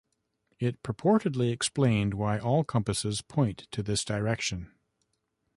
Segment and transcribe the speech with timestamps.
[0.57, 4.71] It purportedly explained why all compasses point to this location.